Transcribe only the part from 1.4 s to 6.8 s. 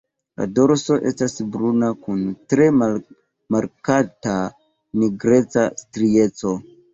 bruna kun tre markata nigreca strieco.